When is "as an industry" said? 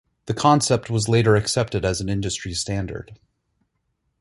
1.85-2.55